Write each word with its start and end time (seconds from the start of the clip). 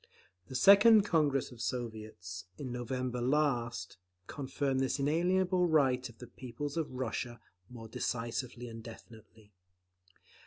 The 0.47 0.55
second 0.55 1.03
Congress 1.03 1.51
of 1.51 1.61
Soviets, 1.61 2.45
in 2.57 2.71
November 2.71 3.21
last, 3.21 3.97
confirmed 4.25 4.79
this 4.79 4.97
inalienable 4.97 5.67
right 5.67 6.09
of 6.09 6.17
the 6.17 6.25
peoples 6.25 6.75
of 6.75 6.89
Russia 6.89 7.39
more 7.69 7.87
decisively 7.87 8.67
and 8.67 8.81
definitely. 8.83 9.53